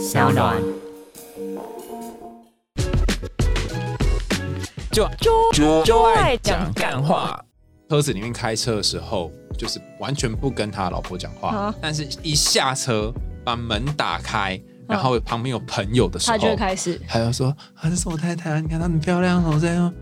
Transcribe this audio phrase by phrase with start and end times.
[0.00, 0.56] 小暖。
[4.90, 5.06] 就
[5.52, 7.38] 就就爱爱讲讲干话。
[7.90, 13.12] 车子里面开车的时候，就是完全不跟他老婆讲话，啊但是一下车
[13.44, 14.58] 把门打开，
[14.88, 16.98] 然后旁边有朋友的时候，他就会开始。
[17.06, 19.92] 他要说啊，这是我太太，你看她很漂亮我，这样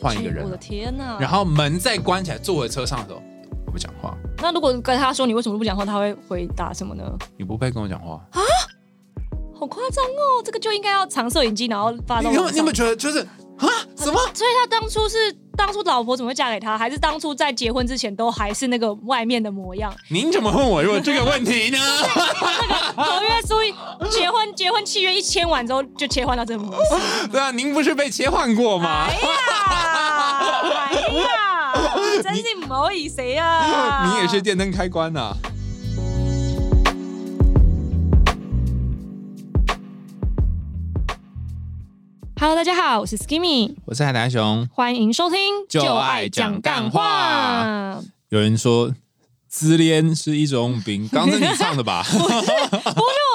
[0.00, 1.16] 换一个人哎我的，天哪！
[1.20, 3.22] 然后门再关起来，坐回车上的时候
[3.70, 7.04] 不讲话，那如果跟他说你为什么不讲话，他会回答什么呢？
[7.36, 8.20] 你不配跟我讲话。
[9.62, 10.42] 好夸张哦！
[10.44, 12.44] 这个就应该要藏摄影机，然后发你到网上。
[12.46, 14.20] 有你有没有觉得就是啊什么？
[14.34, 19.94] 所以他当初是当初老婆怎么会嫁给他，还是当初在结婚之前都还是那个外面的模样？
[20.10, 21.78] 您怎么问我这个问题呢？
[21.78, 23.72] 那个合约书一
[24.10, 27.28] 结婚结婚契约一签完之后就切换到这个模式。
[27.30, 29.06] 对啊，您不是被切换过吗？
[29.06, 29.30] 哎呀，
[30.90, 31.72] 哎呀，
[32.20, 34.10] 真是唔好意思啊！
[34.12, 35.32] 你也是电灯开关呐、
[42.42, 44.68] Hello，大家好，我是 Skimmy，我是海南熊。
[44.74, 48.02] 欢迎收听就爱讲干话。
[48.30, 48.92] 有人说
[49.46, 52.02] 自恋是一种病，刚刚是你唱的吧？
[52.10, 52.50] 不是我唱，我只是自
[52.92, 53.31] 恋，然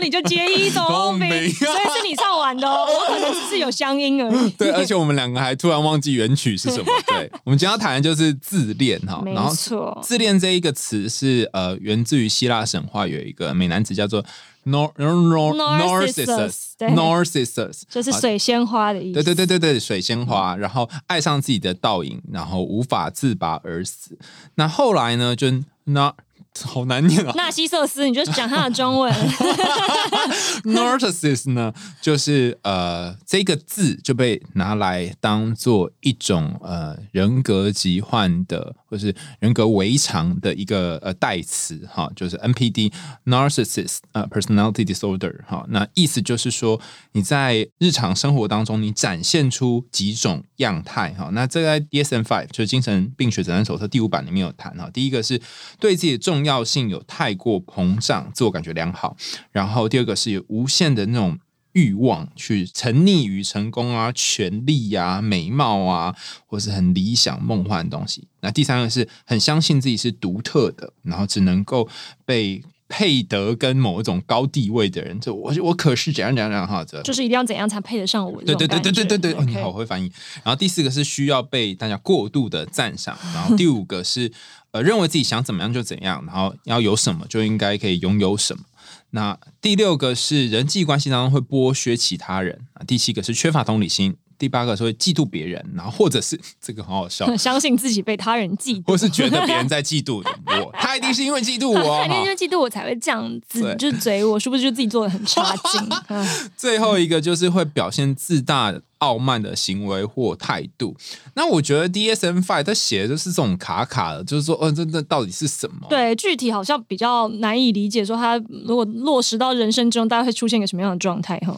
[0.00, 0.82] 后你就接一种
[1.18, 4.50] 病， 懂病所以是你唱完的哦， 我可能只是有乡音而已。
[4.50, 6.84] 对，而且我们两个还突然忘记原曲是什么。
[7.06, 9.20] 对，我们今天要谈的就是自恋哈。
[9.22, 14.24] 没然后错自恋这一个词是呃源自于希腊神话，有一个美男子叫做
[14.64, 19.22] nor nor Narcissus，narcissus，就是水仙花的意思。
[19.22, 24.16] 对对对对对，水仙花，然后爱上自己的倒影，然后无法自拔而死。
[24.54, 25.48] 那后来呢，就
[25.84, 26.14] 那
[26.62, 27.32] 好难念啊。
[27.36, 29.12] 纳西瑟斯，你就讲他的中文。
[30.64, 42.92] narcissus 呢，就是呃这个字就被拿来当做一种呃人格疾患的或是人格违常的一个呃代词哈，就是 NPD
[43.26, 46.80] narcissist 呃 personality disorder 哈，那意思就是说
[47.12, 55.40] 你在日常生活当中你展现出几种样态哈，那这个在 DSM five 就是精神病学诊断手册第五版里面有谈哈，第一个是
[55.78, 59.16] 对自己的重要性有太过膨胀，自我感觉良好。
[59.52, 61.38] 然后第二个是有无限的那种
[61.72, 68.26] 欲望，去沉溺于成功啊、权力啊、美貌啊，或是很理想梦幻的东西。
[68.40, 71.88] 那第三个是很相信自己是独特的，然后只能够
[72.24, 78.42] 被配得跟某一种高地位的人，就我我可是怎样怎样怎样哈，这就是一定要怎样才配得上我？
[78.42, 80.10] 对对对对对对对，哦，你好会翻译。
[80.42, 84.32] 然后第四个是需要被大家过度的赞赏，然后第五个是
[84.72, 88.64] 呃认为自己想怎么样就怎样，然后要有什么就应该可以拥有什么。
[89.10, 102.28] 那第六个是人际关系当中会剥削其他人啊，第七个是缺乏同理心，第八个是会嫉妒别人，然后或者是这个很好笑， 相信自己被他人嫉妒， 或是觉得别人在嫉妒我， 他一定是因为嫉妒我他一定因哈。
[102.30, 105.80] 为嫉妒我才会这样子，就是嘴我，是不是就自己做的很差劲？
[106.08, 110.96] 嗯最后一个就是会表现自大、傲慢的行为或态度。
[111.34, 115.86] 那我觉得 DSM Five 它写的就是这种卡卡的，就是说，哦，这这到底是什么？
[115.90, 118.36] 对，具体好像比较难以理解，说他
[118.66, 121.38] 如果落实到人生中，大概会出现一个什么样的状态？
[121.40, 121.54] 哈，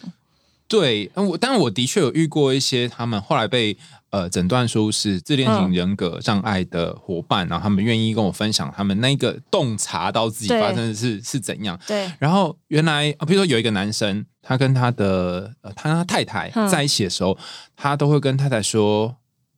[0.73, 3.77] 对，嗯我但我的确有遇过一些他们后来被
[4.09, 11.79] 呃诊断出是自恋型人格障碍的伙伴，然后他们愿意跟我分享他们那个洞察到自己对发生的是是怎样。
[11.87, 17.37] 对，然后原来啊，比如说有一个男生，他跟他的呃，他太太嗯在一起的时候，
[17.77, 19.17] 他都会跟太太说，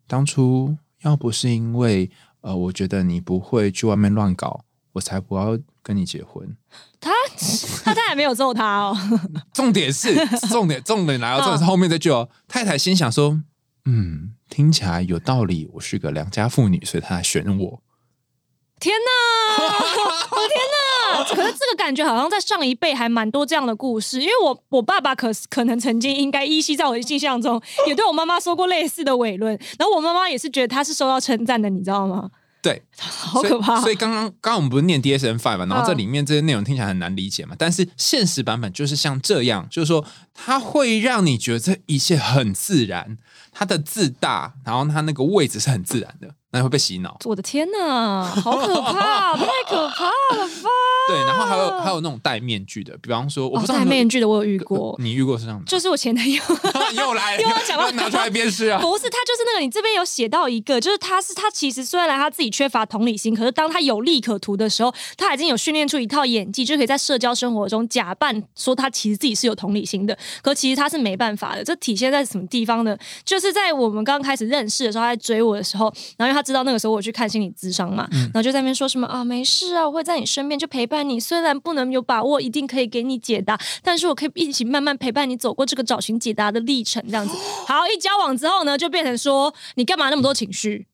[0.09, 2.11] 当初要不是因为
[2.41, 4.65] 呃，我觉得你不会去外面乱搞，
[4.95, 6.57] 我才不要跟你结婚。
[7.01, 7.11] 他
[7.85, 8.97] 他太太没有揍他哦，
[9.53, 10.15] 重点是
[10.49, 13.41] 重点重点来了，重点是后面这句哦，太太心想说，
[13.85, 17.83] 嗯，听起来有道理，我是个良家妇女，所以他选我。
[18.81, 19.65] 天哪！
[19.65, 21.25] 我的天哪！
[21.35, 32.31] 可是这个感觉好像在上一辈还蛮多这样的故事，因为我我爸爸可是可能曾经应该依稀在我的印象中，也对我妈妈说过类似的伪论，然后我妈妈也是觉得他是受到称赞的，你知道吗？
[32.65, 33.79] 对， 好可怕！
[33.83, 40.03] 所以刚刚刚刚我们不是念 DSM Five 嘛，然后这嗯里面这些内容听起来很难理解嘛，但是现实版本就是像这样，就是说
[40.33, 43.19] 它会让你觉得这一切很自然，
[43.53, 47.19] 它的自大，然后它那个位置是很自然的，那会被洗脑。
[47.25, 50.71] 我的天哪，好可怕， 太可怕了吧！
[51.09, 56.41] 对，然后还有还有那种戴面具的，比方说我不知道哦、戴面具的我有遇过，你遇过是这样的吗，就是我前男友。
[56.95, 58.81] 又来 又要讲到拿出来辨识啊。
[58.81, 71.65] 不是，他就是那个，你这边有写到一个，就是他是他其实虽然他自己缺乏同理心，可是当他有利可图的时候，他已经有训练出一套演技，就可以在社交生活中假扮说他其实自己是有同理心的，可其实他是没办法的。
[71.65, 72.97] 这体现在什么地方呢？
[73.25, 87.35] 就是在我们刚开始认识的时候，他在追我的时候，然后因为他知道那个时候我去看心理咨商嘛，然后就在那边说什么啊，没事啊，我会在你身边就陪伴你，虽然不能有把握一定可以给你解答，但是我可以一起慢慢陪伴你走过这个找寻解答的历程，这样子。
[87.67, 90.87] 好，一交往之后呢，就变成说你干嘛那么多情绪？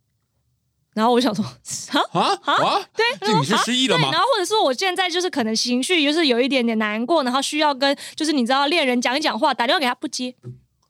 [0.93, 2.89] 然后我想说，啊 啊啊！
[2.97, 4.21] 对，就你是失忆了对，吗然？
[4.21, 10.35] 后或者说我现在就是可能情绪就是有一点点难过，然后需要跟就是你知道恋人讲一讲话，打电话给他不接，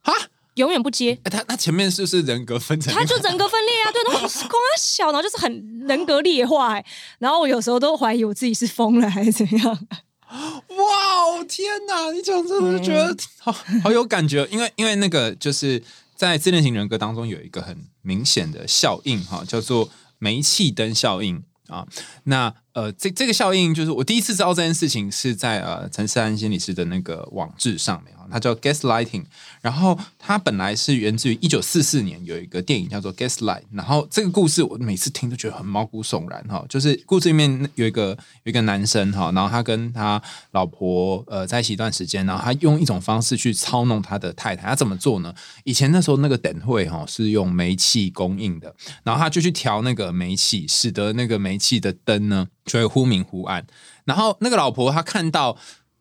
[0.03, 0.13] 啊，
[0.61, 1.19] 永远不接。
[1.25, 2.95] 哎他他前面是不是人格分裂？
[2.95, 6.87] 他就人格分裂啊，对，然后 光他小，然后就是很人格劣化、欸，
[7.19, 9.87] 然后我有时候都怀疑我自己是疯了还是怎样。
[10.31, 12.13] 哇哦，天哪！
[12.13, 13.51] 你讲真的就觉得好
[13.83, 15.83] 好有感觉，因为因为那个就是
[16.15, 21.85] 在自恋型人格当中有一个很明显的效应哈，叫做煤气灯效应啊。
[22.25, 29.25] 那呃，这这个效应就是我第一次知道这件事情是在呃陈思安心理师的那个网志上面啊，它叫 gaslighting。
[29.61, 40.23] 然后它本来是源自于一九四四年有一个电影叫做 Gaslight，然后这个故事我每次听都觉得很毛骨悚然哈，就是故事里面有一个有一个男生哈，然后他跟他
[40.53, 45.35] 老婆呃在一起一段时间，然后他用一种方式去操弄他的太太，他怎么做呢？
[45.65, 53.67] 以前那时候那个等会哈是用煤气供应的，然后他就去调那个煤气，使得那个煤气的灯呢就会忽明忽暗，
[54.05, 55.57] 然后那个老婆她看到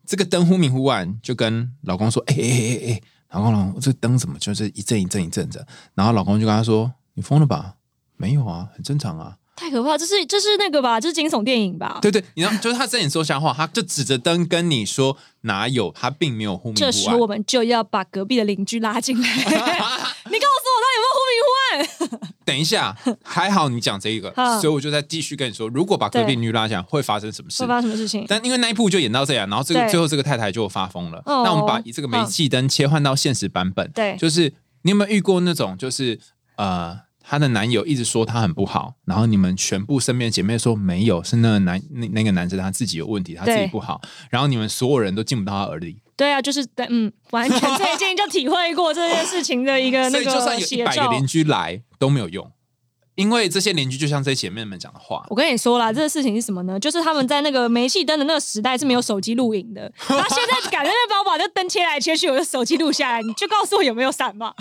[0.06, 5.66] 这个灯忽明忽暗，就跟老公说：“哎哎哎哎哎。”然后呢，这灯怎么就是一阵一阵一阵的？
[5.94, 7.74] 然后老公就跟她说：“你疯了吧？
[8.16, 9.36] 没有啊，很正常啊。
[9.56, 9.98] 太可怕！
[9.98, 10.98] 这是这是那个吧？
[10.98, 11.98] 这是惊悚电影吧？
[12.00, 16.92] 对对，你知道，就是他睁眼说瞎话，他就指着灯跟你说哪有，他并没有忽明这忽暗。
[16.92, 19.28] 时我们就要把隔壁的邻居拉进来。
[20.32, 20.46] 你告
[22.44, 27.68] 等一下，还好你讲这一个，所以我就在继续跟你说，如果把隔壁女拉进来，会发生什么事会？
[27.68, 28.24] 发生什么事情？
[28.28, 31.18] 但因为那一部就演到这样，然后这个最后这个太太就发疯了。
[31.26, 34.52] 哦那我们把这个煤气灯切换到现实版本，对就是
[34.82, 36.18] 你有没有遇过那种，就是
[36.56, 44.00] 呃，她的男友一直说她很不好，然后你们全部身边的姐妹说没有，是那个男那那个男生他自己有问题，他自己不好，
[44.30, 50.60] 然后你们所有人都进不到他耳里，对啊，就是嗯，完全 最近就体会过这件事情的一个那所以就算。
[50.60, 52.52] 有一百个邻居来都没有用，
[53.14, 56.78] 因为这些邻居就像这些姐妹们讲的话，我跟你说啦，这个事情是什么呢？
[56.78, 64.52] 就是他们在那个煤气灯的那个时代是没有手机录影的， 他现在赶在那帮我把这灯切来切去，我就手机录下来，你就告诉我有没有闪嘛？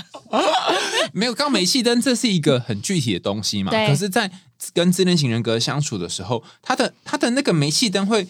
[1.11, 3.69] 没有，刚煤气灯这是一个很具体的东西嘛。
[3.69, 4.31] 对可是，在
[4.73, 8.25] 跟自恋型人格相处的时候，他的他的那个煤气灯会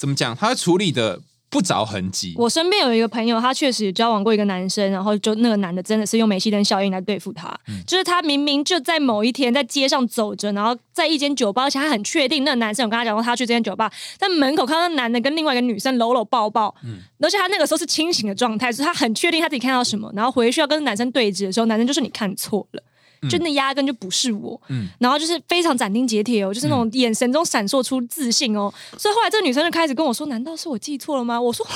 [0.00, 0.36] 怎么讲？
[0.36, 1.20] 他会处理的
[1.54, 2.34] 不着痕迹。
[2.36, 7.56] 我身边有一个朋友，他确实交往过一个男生，然后就那个男的真的是用煤气灯效应来对付他，
[7.86, 16.74] 就是他明明就在某一天在街上走着，然后在一间酒吧，而且他很确定那个男生有跟他讲过他去这间酒吧，在门口看到那男的跟另外一个女生搂搂抱抱，
[17.20, 22.82] 而且他那个时候是清醒的状态，所以他很确定他自己看到什么，然后回去要跟男生对峙的时候，男生就说你看错了。
[23.28, 24.88] 就那压根就不是我，嗯。
[24.98, 31.66] 然后就是非常斩钉截铁哦，就是那种眼神中闪烁出自信哦，所以后来这个女生就开始跟我说：“难道是我记错了吗？”我说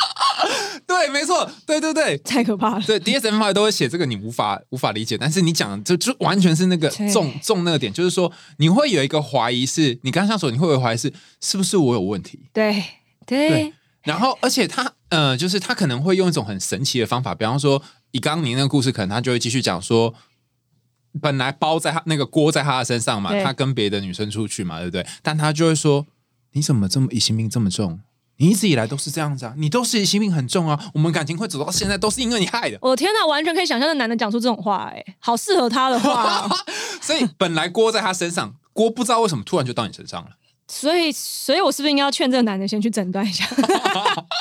[0.86, 2.16] 对，没错，对对对。
[2.18, 2.82] 太可怕了。
[2.86, 7.10] 对，DSM 5都会写这个，你无法无法理解，但是你讲的就就完全是那个对。
[7.12, 12.40] 中中那个点，就是说你会有一个怀疑是，你刚刚说你会有一个怀疑是是不是我有问题？
[12.52, 12.82] 对
[13.26, 13.48] 对。
[13.48, 13.74] 对。
[14.02, 20.14] 然后，而且他呃，就是他可能会用一种很神奇的方法，比方说，以刚刚你那个故事，可能他就会继续讲说，
[21.20, 25.06] 本来包在他那个锅在他的身上嘛，他跟别的女生出去嘛，对不对？
[25.22, 26.06] 但他就会说，
[26.52, 28.00] 你怎么这么疑心病这么重？
[28.36, 32.78] 你一直以来都是这样子啊，你都是疑心病很重啊，我们感情会走到现在都是因为你害的。
[32.80, 36.56] 我天哪，完全可以想象那男的讲出这种话，哎，好适合他的话哦、
[37.02, 40.30] 所以本来锅在他身上，锅不知道为什么突然就到你身上了。
[40.68, 43.44] 所以，所以我是不是应该要劝这个男的先去诊断一下？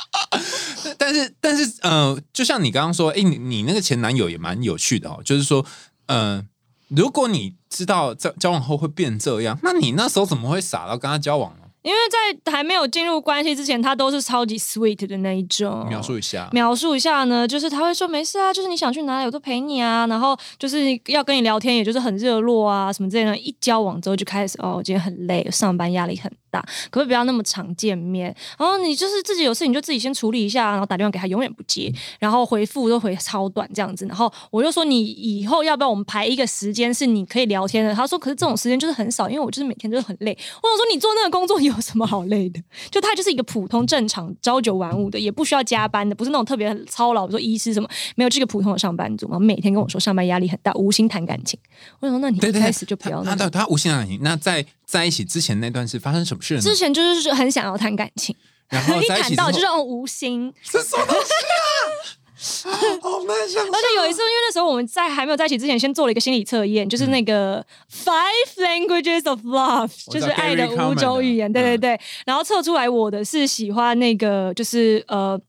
[1.09, 5.65] 但是，但是，呃，就像你刚刚说，哎，你你那个前男友也蛮有趣的哦，就是说，
[6.05, 6.43] 呃，
[6.89, 11.63] 如果你知道交交往后会变这样，那你那时候怎么会傻到跟他交往呢？
[11.81, 15.87] 因为在还没有进入关系之前，他都是超级 sweet 的那一种。
[15.87, 16.49] 描述一下。
[16.51, 23.35] 描述一下呢，就是他会说没事啊，就是你想去哪里我都陪你啊，然后就是要跟你聊天，也就是很热络啊什么之类的。
[23.37, 28.35] 一交往之后就开始哦，我今天很累，上班压力很大，可不可以不要那么常见面？
[28.57, 34.05] 然后你就是自己有事你就自己先处理一下，然后打电话给他永远不接，然后回复都回超短这样子。
[34.05, 37.93] 然后我就说你以后要不要我们排一个时间是你可以聊天的？
[37.93, 40.37] 他说可是这种时间就是很少，因为我就是每天就是很累。
[40.61, 42.61] 我想说你做那个工作 有什么好累的？
[42.89, 51.59] 就他就是一个普通正常朝九晚五的，也不需要加班的，不是那种特别操劳，比如说医师什么，没有这个普通的上班族，然后每天跟我说上班压力很大，无心谈感情。
[51.99, 53.37] 我想说，那你一开始就不要那种。
[53.37, 54.19] 他他他无限感情。
[54.21, 56.61] 那在在一起之前那段是发生什么事呢？
[56.61, 58.35] 之前就是很想要谈感情，
[58.69, 62.99] 然后 一谈到就是哦无心，这什么东西啊？
[63.01, 63.67] 好难想象。
[63.67, 71.53] 而且有一次，因为那时候我们在还没有在一起之前，先做了一个心理测验，就是那个 Five Languages of Love，就是爱的五种语言。
[71.53, 75.39] 对对对，然后测出来我的是喜欢那个，就是呃。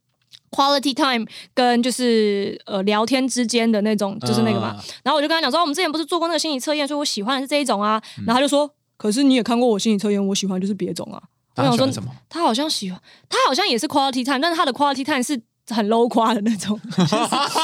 [0.52, 4.74] Quality time 跟就是呃聊天之间的那种，就是那个嘛。
[4.76, 8.02] 嗯然后我就跟他讲说，哦我们之前不是做过那个心理测验，所以我喜欢的是这一种啊。
[8.26, 8.68] 然后他就说，
[9.00, 11.18] 可是你也看过我心理测验，我喜欢就是别种啊。
[11.56, 12.10] 我想说他喜欢什么？
[12.28, 15.40] 他好像喜欢，他好像也是 quality time，但是他的 quality time 是
[15.74, 16.78] 很 low 夸的那种，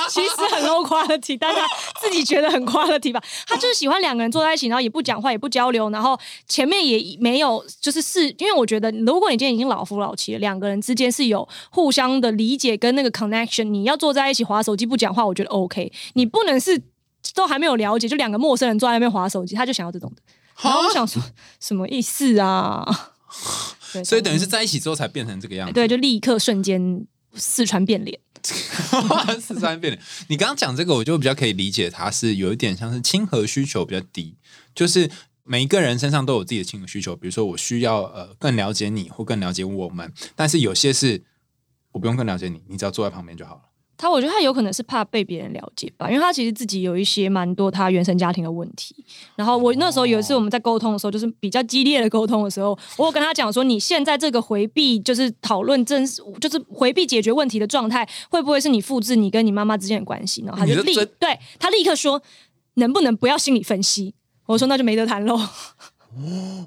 [0.09, 1.61] 其实很 low quality，但他
[2.01, 3.23] 自己觉得很 quality 吧。
[3.47, 16.83] 他就是喜欢两个人坐在一起，然后也不讲话，也不交流，然后前面也没有就是是，因为我觉得如果你今天已经老夫老妻了，两个人之间是有互相的理解跟那个 connection，你要坐在一起划手机不讲话，我觉得 OK，你不能是。
[17.35, 20.23] 都还没有了解，就两个陌生人坐在那边划手机，他就想要这种的。
[20.63, 21.23] 然后我想说，
[21.61, 23.13] 什么意思啊？
[23.93, 25.75] 对所以等于是在一起之后才变成这个样子。
[25.75, 28.19] 对，就立刻瞬间四川变脸。
[29.41, 30.03] 四川变脸。
[30.29, 34.37] 你刚刚讲这个，我就比较可以理解，它是有一点像是亲和需求比较低，
[34.75, 35.11] 就是
[35.43, 37.15] 每一个人身上都有自己的亲和需求。
[37.17, 41.25] 比如说，我需要呃更了解你，或更了解我们，但是有些是
[41.93, 43.63] 我不用更了解你，你只要坐在旁边就好了。
[43.99, 48.95] 他我觉得他有可能是怕被别人了解吧，因为他其实自己有一些蛮多他原生家庭的问题。
[49.35, 56.05] 然后我那时候有一次我们在沟通的时候，就是比较激烈的沟通的时候，我有跟他讲说，你现在这个回避就是讨论真
[56.41, 60.43] 就是回避解决问题的状态，会不会是你复制你跟你妈妈之间的关系？
[60.43, 62.23] 然后他就立对他立刻说，
[62.75, 64.15] 能不能不要心理分析？
[64.47, 65.41] 我说那就没得谈喽。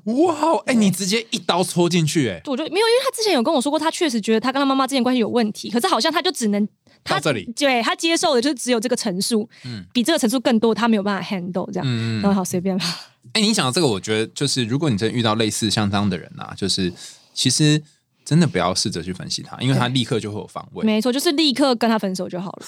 [0.04, 6.68] 哇，哎、你直接一刀戳进去、哎，我就没有，因为他之前有跟我说过，他确实觉得他跟他妈妈之间关系有问题，可是好像他就只能
[7.04, 12.86] 他到这里对他接受的就只有这个层数，嗯，比这个层数更多，他没有办法 handle 这样，嗯然后好随便吧，
[13.34, 16.92] 哎、你讲到这个，我觉得就是，如果你真的遇到类似像这样的人啊，就是
[17.34, 17.82] 其实
[18.26, 20.86] 真的不要试着去分析他，因为他立刻就会有防卫。
[20.86, 22.66] 没错，就是立刻跟他分手就好了。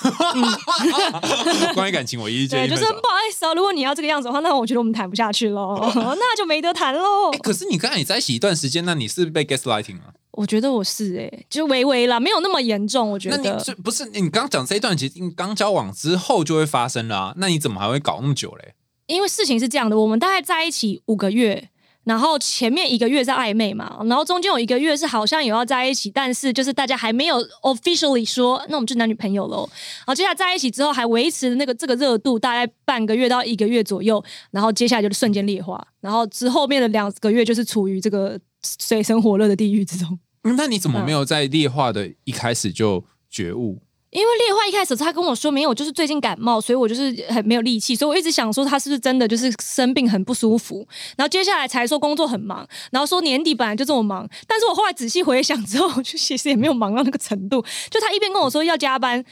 [1.75, 3.07] 关于感情，我一对，就是建议分手不。
[3.07, 7.38] 好意思哦，如果你要这个样子的话，那我觉得我们谈不下去喽，那就没得谈喽哎、。
[7.39, 10.13] 可是你跟你在一起一段时间，那你是不是被 gaslighting 啊？
[10.33, 13.75] 我觉得我是哎、就微微啦，没有那么严重，我觉那你得。
[13.83, 17.33] 不是你刚刚讲这一段，其实你刚交往之后就会发生了啊？
[17.38, 18.73] 那你怎么还会搞那么久嘞？
[19.07, 21.69] 因为事情是这样的，我们大概在一起五个月，
[22.05, 29.69] 然后前面一个月在暧昧嘛，然后中间有一个月是好像有要在一起，但是就是大家还没有 officially 说，那我们就男女朋友喽。
[30.00, 38.39] 然后接下来在一起之后，还维持那个这个热度，大概半个月到一个月左右，然后接下来就是瞬间裂化，然后之后面的两个月就是处于这个
[38.80, 40.20] 水深火热的地狱之中。
[40.44, 43.80] 嗯那你怎么没有在劣化的一开始就觉悟？
[44.10, 59.24] 因为烈化一开始他跟我说没有，就是最近感冒，所以我就是很没有力气，所以我一直想说他是不是真的就是生病很不舒服，然后接下来才说工作很忙，然后说年底本来就这么忙，但是我后来仔细回想之后，就其实也没有忙到那个程度，就他一边跟我说要加班。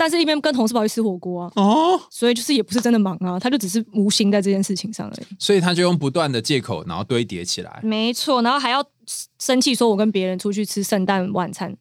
[0.00, 5.26] 但是一边跟同事跑去吃火锅啊，哦，所以就是也不是真的忙啊，他就只是无心在这件事情上而已。
[5.38, 8.82] 所以他就用不断的借口，然后堆叠起来没错，然后还要
[9.38, 11.76] 生气说我跟别人出去吃圣诞晚餐，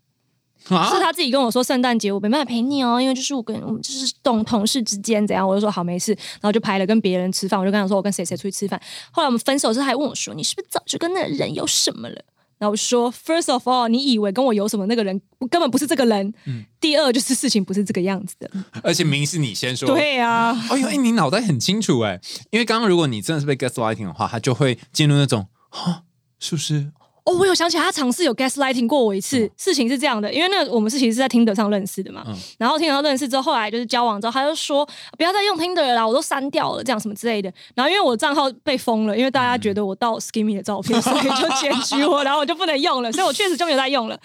[0.67, 8.77] 啊是他自己跟我说圣诞节我没办法陪你哦，因为就是我跟我们就是同同事之间怎样，我就说好没事，然后就排了跟别人吃饭，我就跟他说我跟谁谁出去吃饭。
[9.11, 12.21] 后来我们分手之后，他还问我说你是不是早就跟那个人有什么了？
[12.59, 14.85] 然后说，First of all，你以为跟我有什么？
[14.85, 16.33] 那个人根本不是这个人。
[16.79, 18.51] 第二就是事情不是这个样子的。
[18.83, 22.19] 而且明是你先说，对啊，哎呦，哎，你脑袋很清楚哎，
[22.51, 26.03] 因为刚刚如果你真的是被 gaslighting 的话，他就会进入那种哈，
[26.37, 26.91] 是不是？
[27.29, 29.49] 哦，我有想起来，他尝试有 gaslighting 过我一次。
[29.55, 32.23] 事情是这样的，因为那个我们是其实是在听得上认识的嘛。
[32.27, 34.83] 嗯然后听得上认识之后，后来就是交往之后，他就说
[35.17, 37.53] 不要再用听的了啦，我都删掉了，这样什么之类的。
[37.75, 44.19] 然后因为我账号被封了，因为大家觉得我盗 Skimmy 的照片，所以就 检举我，然后我就不能用了，所以我确实就没有在用了。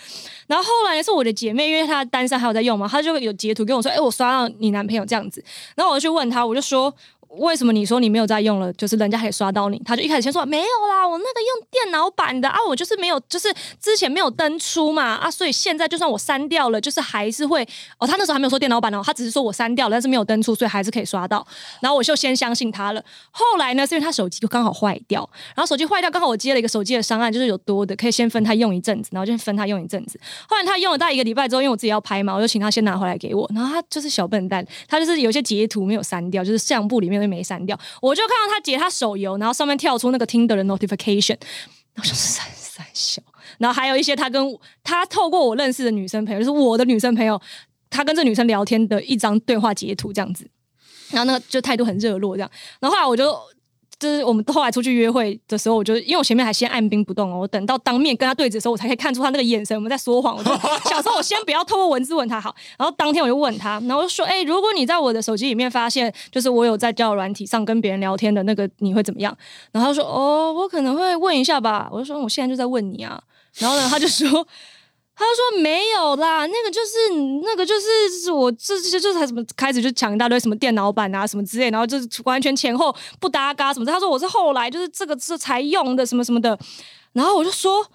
[0.47, 5.45] 然后后来是我的姐妹，因为她单身还有在用嘛，她就有截图跟我说：“哎、我刷到你男朋友这样子。”
[5.77, 6.93] 然后我就去问她，我就说。
[7.39, 8.73] 为什么你说你没有在用了？
[8.75, 17.67] 就是人家可以刷到你，他就一开始先说没有啦，我那个用电脑版的啊，我就是没有，就是之前没有登出嘛啊，所以现在就算我删掉了，就是还是会
[17.99, 21.47] 哦，他那时候还没有说电脑版哦，他只是说我删掉了，但是没有登出，所以还是可以刷到。
[21.81, 23.05] 然后我就先相信他了。
[23.31, 30.19] 后来呢，是因为他手机就刚好坏掉，然后手机坏掉，刚好我接了一个手机的商案，就是有多的，可以先分他用一阵子，然后就分他用一阵子。
[30.49, 33.51] 后来他用了大概一个礼拜之后，因为我自己要拍嘛，我就请他先拿回来给我。
[33.55, 37.79] 然后他就是小笨蛋，他就是有些截图没有删掉，就是相簿里面就没删掉。
[38.01, 41.39] 我就看到他截他手游，然后上面跳出那个 Tinder 的 notification，
[41.95, 43.23] 然后就是三三小，
[43.59, 47.41] 然后还有一些他跟他透过我认识的女生朋友，就是我的女生朋友，
[47.89, 50.49] 他跟这女生聊天的一张对话截图这样子。
[51.11, 52.51] 然后那个就态度很热络这样，
[52.81, 53.39] 然后后来我就
[53.99, 60.37] 就是我们后来出去约会的时候，我就因为我前面还先按兵不动哦，我等到当面跟他对峙的时候，我才可以看出他那个眼神我们在说谎。
[60.37, 60.51] 我就
[60.89, 69.37] 想说，我先不要透过文字问他好，然后当天我就问他，然后我就说，哎、如果你在我的手机里面发现，就是我有在交友软体上跟别人聊天的那个，你会怎么样？
[69.73, 71.89] 然后他说，哦，我可能会问一下吧。
[71.93, 73.21] 我就说，我现在就在问你啊。
[73.59, 74.47] 然后呢，他就说。
[75.17, 83.93] 他就说没有啦，那个就是那个就是我这这就才什么开始就抢一大堆什么电脑版啊什么之类，然后就是完全前后不搭嘎什么的。
[83.93, 86.59] 他说我是后来就是这个是才用的什么什么的，
[87.13, 87.87] 然后我就说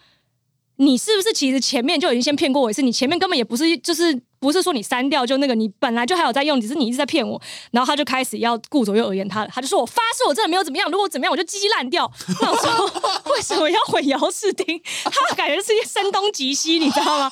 [0.81, 2.81] 你是不是其实前面就已经先骗过我一次？
[2.81, 7.39] 你前面根本也不是就是不是说你删掉就那个，你本来就还有在用，只是你一直在骗我。
[7.71, 12.09] 然后他就开始要顾左右而言他，他就说我发誓我真的没有怎么样，如果怎么样我就鸡鸡烂掉。
[12.27, 14.81] 我说为什么要混淆视听？
[15.03, 17.29] 他感觉是一声东击西，你知道吗？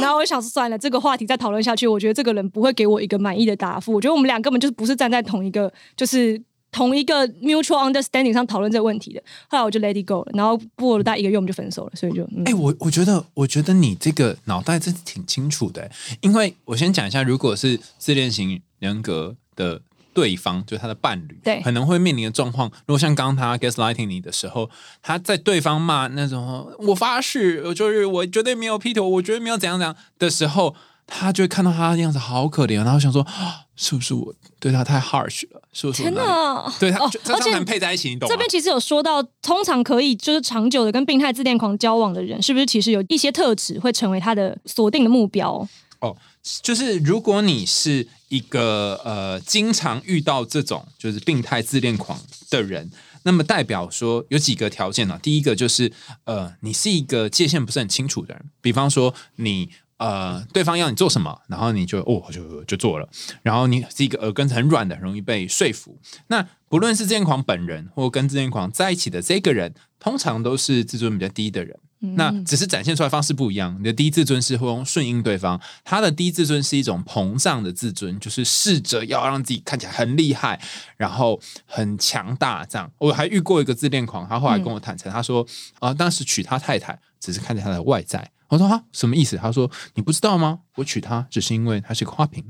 [0.00, 3.92] 然后我想算了，这个话题再讨论下去，我觉得这个人不会给我一个满意的答复。
[3.92, 6.42] 我觉得我们俩根本就是不是站在同一个就是。
[6.70, 12.42] 同一个 mutual understanding 上讨论这个问题的，后来我就 let it go 了，然后过了大概一个月我们就分手了，所以就嗯。
[12.44, 19.80] 哎、我我觉得，我觉得你这个脑袋真是挺清楚的，因为我先讲一下，如果是自恋型人格的
[20.12, 21.60] 对方，就是他的伴侣，对。
[21.62, 24.68] 可能会面临的状况，如果像刚刚他 gaslighting 你的时候，
[25.00, 30.74] 他在对方骂那种“我发誓，我就是我绝对没有劈腿，我绝对没有怎样怎样”的时候，
[31.10, 35.62] 他就会看到他的样子好可怜，然后想说，啊是不是我对他太 harsh 了？
[35.72, 36.26] 是不是我天哪里？
[36.28, 36.74] 哪！
[36.78, 38.32] 对他，哦就这而且样能配在一起，你懂吗？
[38.32, 45.66] 这边其实有说到，通常可以就是长久的跟病态自恋狂交往的人，是不是其实有一些特质会成为他的锁定的目标？
[46.00, 46.16] 哦，
[46.62, 52.90] 就是如果你是一个呃经常遇到这种就是病态自恋狂的人，
[53.22, 55.92] 那么代表说有几个条件呢、第一个就是
[56.24, 59.70] 呃你是一个界限不是很清楚的人，比方说你。
[59.98, 63.08] 呃，对方要你做什么，然后你就哦就就做了，
[63.42, 65.98] 然后你是一个耳根子很软的，很容易被说服。
[66.28, 71.78] 那不论是自恋狂本人，或跟自恋狂在一起的这个人，通常都是自尊比较低的人。
[72.14, 73.74] 那只是展现出来方式不一样。
[73.76, 80.60] 你的低自尊是会用顺应对方，他的低自尊是一种膨胀的自尊，就是试着要让自己看起来很厉害，
[80.96, 82.64] 然后很强大。
[82.64, 85.44] 这样，我还遇过一个自恋狂，他后来跟我坦诚，他说
[85.80, 88.30] 啊、当时娶他太太只是看着他的外在。
[88.48, 89.36] 我说啊，什么意思？
[89.36, 90.60] 他说你不知道吗？
[90.76, 92.44] 我娶她只是因为她是个花瓶，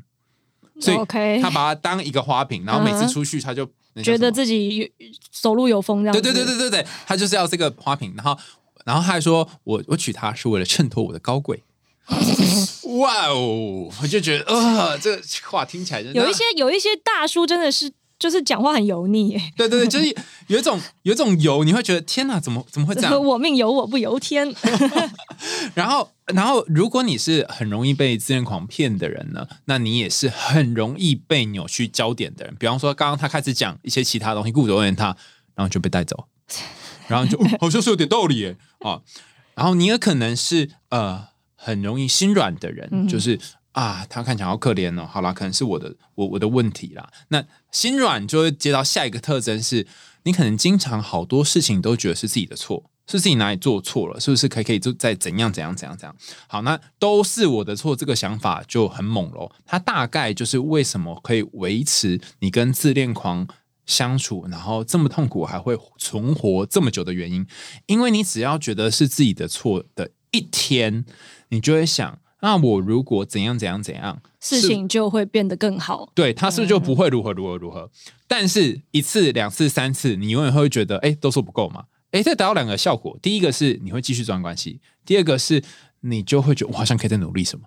[0.80, 0.96] 所以
[1.42, 3.68] 他把她当一个花瓶，然后每次出去他就
[4.02, 4.88] 觉得自己有
[5.30, 6.12] 走路有风这样？
[6.12, 8.38] 对对对对对对，他就是要这个花瓶，然后
[8.84, 11.62] 然后他还说我我娶她是为了衬托我的高贵。
[13.00, 13.92] 哇哦！
[14.00, 20.16] 我就觉得，呃，这话听起来真的有一些有一些大叔真的是就是讲话很油腻耶，对对对，就是
[20.48, 23.12] 有一种有一种油，你会觉得天哪，怎么怎么会这样？
[23.22, 24.52] 我命由我不由天。
[25.74, 32.56] 然后，然后，如果你是很容易被自恋狂骗的人呢，那你也是很容易被扭曲焦点的人。
[32.58, 35.16] 比方说，刚刚他开始讲一些其他东西，顾着问他，
[35.54, 36.26] 然后就被带走，
[37.06, 39.00] 然后就、哦好像是有点道理耶啊。
[39.54, 43.38] 然后你也可能是呃很容易心软的人，就是。
[43.78, 45.06] 啊，他看起来好可怜哦。
[45.06, 47.08] 好啦，可能是我的我我的问题啦。
[47.28, 49.86] 那心软就会接到下一个特征是，
[50.24, 56.16] 你可能经常好多事情都觉得是自己的错，是自己哪里做错了，是不是可以可以就再怎样怎样怎样怎样？
[56.48, 59.54] 好，那都是我的错，这个想法就很猛咯。
[59.64, 63.46] 他大概就是为什么可以维持你跟自恋狂
[63.86, 67.46] 相处，然后这么痛苦还会存活这么久的原因，
[67.86, 71.04] 因为你只要觉得是自己的错的一天，
[71.50, 76.12] 你就会想，那我如果怎样怎样怎样，事情就会变得更好。
[76.14, 77.90] 对他是不是就不会如何如何如何？
[78.26, 81.84] 但是一次、两次、三次，你永远会觉得，哎，都说不够嘛。
[82.12, 85.62] 哎，这达到两个效果，第一个是你会继续这段关系，第二个是
[86.00, 87.66] 你就会觉得我好像可以再努力什么，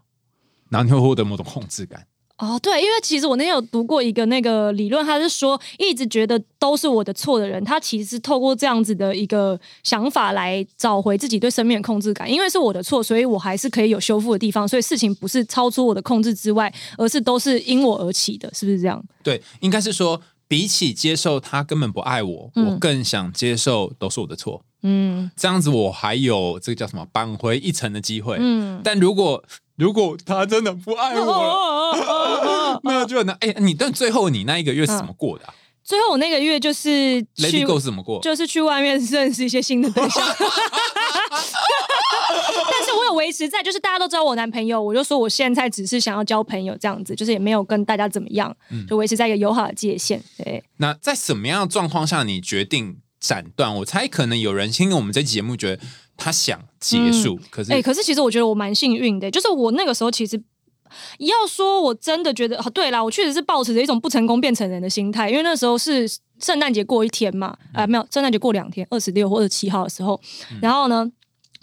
[0.70, 2.08] 然后你会获得某种控制感。
[2.42, 12.30] 哦，对，因为其实我那天有读过一个那个理论，他是说一直觉得都是我的错的人，他其实透过这样子的一个想法来找回自己对生命的控制感。
[12.30, 19.00] 因为是我的错，所以我还是可以有修复的地方，所以事情不是超出我的控制之外，而是都是因我而起的，是不是这样？
[19.22, 24.66] 对，应该是说，比起接受他根本不爱我，我更想接受都是我的错。
[24.84, 28.38] 嗯这样子我还有这个叫什么扳回一城的机会。
[28.40, 28.82] 嗯。
[28.84, 29.44] 但如果
[29.82, 33.36] 如果他真的不爱我了， 那就很难。
[33.42, 38.22] 哎、你但最后你那一个月是怎么过的、啊最后我那个月就是去 Go 是怎么过？
[38.22, 40.26] 就是去外面认识一些新的对象，
[42.72, 50.22] 但是我有维持在，就是大家都知道我男朋友，我就说我现在只是想要交朋友这样子，就是也没有跟大家怎么样，嗯就维持在一个友好的界限。
[50.38, 53.76] 对，那在什么样的状况下你决定斩断？
[53.78, 55.84] 我猜可能有人听我们这期节目，觉得
[56.24, 60.42] 他想结束，可是、哎、可是其实我觉得我蛮幸运的，就是我那个时候其实。
[61.20, 66.06] 要说我真的觉得，哦对啦，我确实是抱持着一种不成功变成人的心态，因为那时候是
[66.38, 70.20] 圣诞节过一天嘛，啊、没有，圣诞节过两天，二十六或二十七号的时候，
[70.62, 71.10] 然后呢。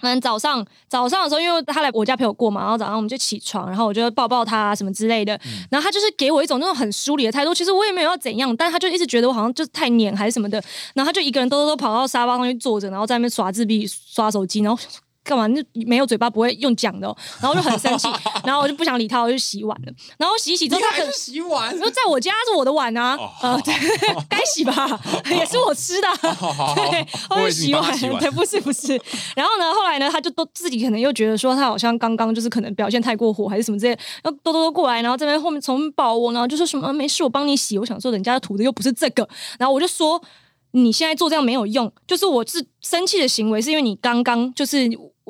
[0.03, 5.39] 嗯，早上早上的时候，因为他来我家陪我过嘛，然后早上我们就起床，然后我就抱抱他啊什么之类的，
[5.71, 7.53] 然后他就是给我一种那种很疏离的态度。
[7.53, 10.63] 其实我也没有要怎样，但是他就一直觉得我好像就是太黏还是什么的，
[10.95, 14.83] 然后他就一个人偷偷偷跑到沙发上去坐着，然后在那边耍自闭、刷手机，然后
[15.29, 15.47] 干嘛？
[15.49, 18.09] 那没有嘴巴不会用讲的、哦，然后我就很生气，
[18.45, 19.93] 然后我就不想理他，我就洗碗了。
[20.17, 23.75] 然后洗一洗之后，他可能洗碗因为在我家是我的碗啊，哦呃，对，
[24.29, 24.73] 该洗吧，
[25.31, 26.09] 也是我吃的
[26.75, 28.99] 对，我就洗碗对，不是不是。
[29.37, 37.79] 然后呢，后来呢，他就都自己可能又觉得说他好像刚刚就是可能表现太过火还是什么之类后多多多过来，然后这边后面从抱我，然后就说什么没事，我帮你洗。
[37.79, 40.23] 我想说人家图的又不是这个，然后我就说。
[40.73, 44.87] 你现在做这样没有用，就是我是生气的行为，是因为你刚刚就是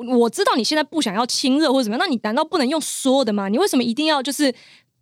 [0.07, 3.49] 我知道你现在不想要亲热或者怎么样，那你难道不能用说的吗？
[3.49, 4.53] 你为什么一定要就是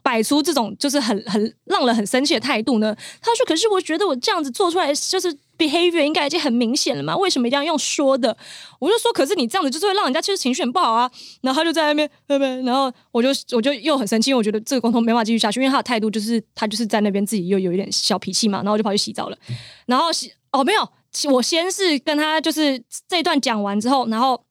[0.02, 2.96] 摆出这种就是很很让人很生气的态度呢？
[3.22, 8.38] 他说：“可是我觉得我这样子做出来就是 behavior 应该已经很明显了嘛，为什么一定要用说的？”
[8.80, 12.62] 我就说：“可是你这样子就是会让人家其实情绪很不好啊。”然后他就在那边，对不对？
[12.64, 19.38] 然后我就我就又很生气，因为我觉得这个沟通没办法继续下去，因为他的态度就是他就是在那边自己又有一点小脾气嘛，然后我就跑去洗澡了。
[19.88, 20.90] 然后洗哦没有，
[21.34, 24.42] 我先是跟他就是这一段讲完之后，然后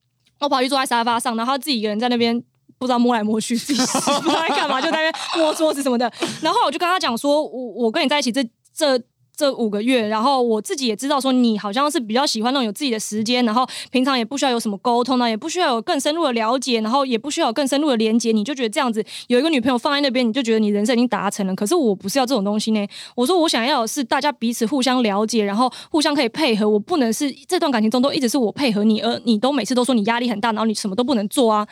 [0.40, 2.42] 我跑去坐在沙发上，然后他自己一个人在那边。
[2.78, 3.80] 不知道摸来摸去，自己
[4.20, 6.12] 不知道在干嘛，就在那边摸桌子什么的。
[6.42, 9.02] 然后我就跟他讲说，我我跟你在一起这这
[9.36, 21.54] 这五个月，然后我自己也知道说，你好像是比较喜欢那种有自己的时间，然后平常也不需要有什么沟通呢，也不需要有更深入的了解，然后也不需要有更深入的连接，你就觉得这样子有一个女朋友放在那边，你就觉得你人生已经达成了。
[21.54, 26.66] 可是我不是要这种东西呢，我说我想要的是大家彼此互相了解，然后互相可以配合。
[26.66, 31.66] 我不能是这段感情中都一直是我配合你，而你都每次都说你压力很大，然后你什么都不能做啊。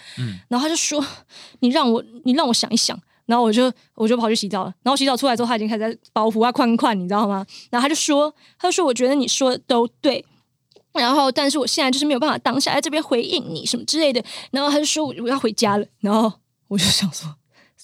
[0.48, 1.02] 然后他就说
[1.60, 3.00] 你让我你让我想一想。
[3.26, 7.44] 然后我就我就跑去洗澡了，然后洗澡出来之后，他已经开始在包袱啊宽宽，你知道吗？
[7.70, 10.24] 然后他就说，他就说我觉得你说的都对，
[10.92, 14.24] 然后但是我现在就是没有办法当下在这边回应你什么之类的。
[14.50, 16.32] 然后他就说我我要回家了，然后
[16.68, 17.34] 我就想说。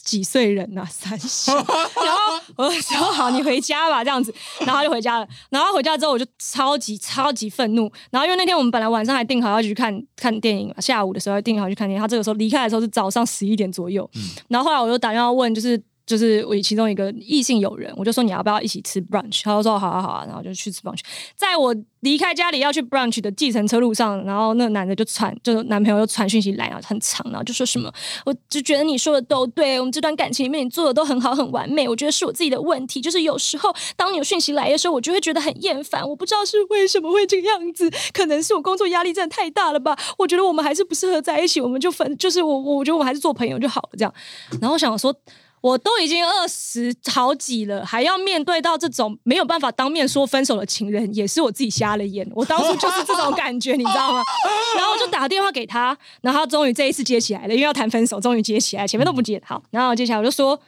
[0.03, 2.20] 几岁人呐、三十， 然后
[2.57, 5.29] 我就说 好，你回家吧，这样子，然后他就回家了。
[5.51, 7.91] 然后回家之后，我就超级超级愤怒。
[8.11, 12.01] 然后因为那天我们本来晚上还定好要去看看电影嘛，下午的时候定好去看电影。
[12.01, 14.09] 他这个时候离开的时候是早上十一点左右。
[14.49, 19.43] 然后后来我就打电话问，就是就是我其中一个异性友人，我就说你要不要一起吃 brunch？
[19.45, 20.99] 他就说好啊好啊，然后就去吃 brunch。
[21.37, 27.93] 在我离开家里要去 brunch 的计程车路上，然后那个男的就传，就男朋友又传讯息来，然后很长，然后就说什么，
[28.27, 44.13] 我就觉得你说的都对，我们这段感情里面你做的都很好很完美，我觉得是我自己的问题，就是有时候当你有讯息来的时候，我就会觉得很厌烦，我不知道是为什么会这个样子，可能是我工作压力真的太大了吧，我觉得我们还是不适合在一起，我们就分，就是我我觉得我们还是做朋友就好了，这样，
[44.61, 45.15] 然后想说。
[45.61, 52.27] 我都已经二十好几了，还要面对到这种没有办法当面说分手的情人，也是我自己瞎了眼。
[52.35, 54.23] 我当初就是这种感觉，你知道吗？
[54.77, 59.41] 然后我就打电话给他，然后他终于这一次接起来了，因为要谈分手，终于接起来，前面都不接。
[59.45, 60.59] 好，然后接下来我就说，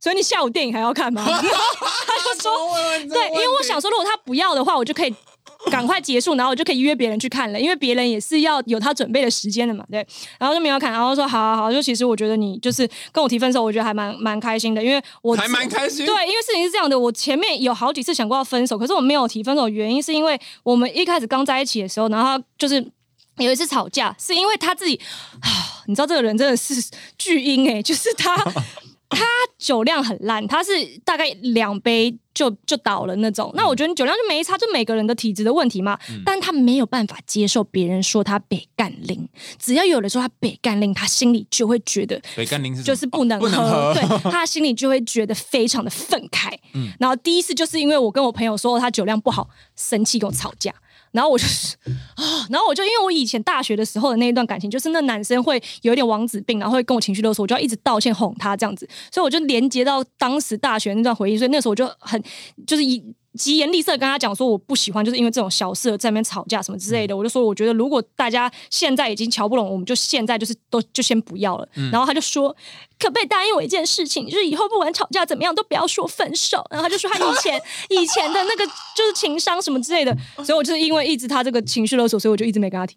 [0.00, 1.22] 所以你下午电影还要看吗？
[1.28, 2.52] 他就说，
[3.12, 5.14] 对，因为我想说，如果他不要的话，我就可以
[5.70, 10.06] 赶快结束，然后我就可以约别人去看了，因为别人也是要有他准备的时间的嘛，对。
[10.38, 22.84] 然后就没有看，然后说好好好，就其实我觉得你就是跟我提分手，我觉得还蛮蛮开心的，因为我还蛮开心对，因为事情是这样的，我前面有好几次想过要分手，可是我没有提分手原因是因为我们一开始刚在一起的时候，然后他就是。
[23.40, 25.00] 有一次吵架，是因为他自己
[25.40, 25.46] 啊，
[25.86, 26.74] 你知道这个人真的是
[27.16, 28.34] 巨婴哎、就是他
[29.10, 29.24] 他
[29.56, 30.70] 酒量很烂，他是
[31.04, 33.50] 大概两杯就就倒了那种。
[33.54, 35.98] 那我觉得你酒量就没差，就每个人的体质的问题嘛。
[36.26, 39.26] 但他没有办法接受别人说他北干令，
[39.58, 46.52] 只要有人说他北干令，他心里就会觉得北干零是就是不能喝，哦不能喝对 他心里就会觉得非常的愤慨。
[47.00, 50.72] 然后第一次就是因为我跟我朋友说他酒量不好，生气跟我吵架。
[51.12, 51.76] 然后我就是
[52.14, 62.22] 啊，然后我就因为我以前大学的时候的那一段感情，就是那男生会有一点王子病，然后会跟我情绪勒索，我就要一直道歉哄他这样子，所以我就连接到当时大学那段回忆，所以那时候我就很
[62.66, 63.02] 就是一。
[63.34, 67.16] 疾言厉色跟他讲说我不喜欢，就是因为这种小事在那边吵架什么之类的。
[67.16, 71.68] 我就说我觉得如果大家现在已经瞧不拢，我们就现在就是都就先不要了。
[71.92, 72.54] 然后他就说
[72.98, 76.64] 可不可以答应我一件事情，就是以后不管吵架怎么样都不要说分手。
[76.70, 77.60] 然后他就说他以前
[77.90, 82.96] 以前的那个就是情商什么之类的，所以我就是因为一直他这个情绪勒索，所以我就一直没跟他提。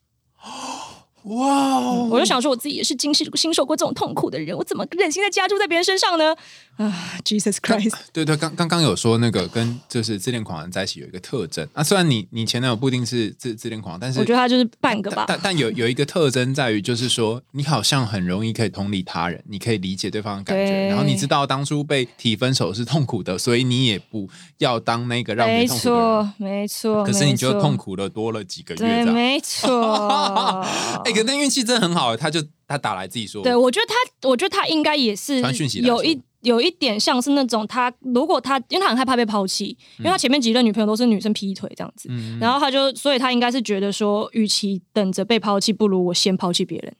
[1.24, 6.36] 哇哦，我就想说，我自己也是经历经受过这种痛苦的人，我怎么忍心再加注在别人身上呢？
[6.78, 7.94] 啊，Jesus Christ！
[8.14, 15.26] 对对，刚刚刚有说那个跟就是自恋狂人在一起有一个特征啊，虽然你你前男友不一定是自自恋狂，但是我觉得他就是半个吧。
[15.28, 24.28] 但但有有一个特征在于，就是说你好像很容易可以同理他人，你可以理解对方的感觉，然后你知道当初被提分手是痛苦的，所以你也不
[24.60, 26.00] 要当那个让别没人痛苦的人。
[26.00, 27.04] 错，没错。
[27.04, 27.72] 可是你就痛。
[27.82, 29.14] 苦了多了几个月这对，样。
[29.14, 30.64] 没错。
[31.12, 35.41] 哎、可那运气真的很好，他就他打来自己说，对，我觉得他，我觉得他应该也是
[35.82, 42.39] 有一有一点像是那种他，如果他，因为他很害怕被抛弃，因为他前面几任女朋友都是女生劈腿这样子，嗯。
[42.39, 46.93] 然后他就，所以他应该是觉得说，与其等着被抛弃，不如我先抛弃别人。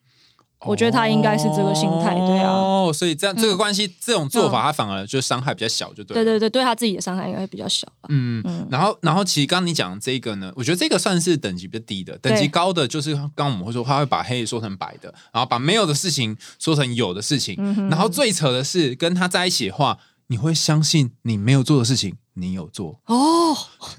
[0.64, 2.61] 我觉得他应该是这个心态，对啊，
[2.92, 6.24] 哦，所以这样这个关系、这种做法，嗯他反而就伤害比较小，就对了。
[6.24, 8.10] 对对对，对他自己的伤害应该会比较小吧。
[8.10, 23.00] 嗯，然后，然后其实刚刚你讲的这个呢，我觉得这个算是等级比较低的，等级高的就是刚刚我们会说，他会把黑说成白的，然后把没有的事情说成有的事情，嗯然后最扯的是跟他在一起的话，你会相信你没有做的事情，你有做。
[23.06, 23.58] 哦，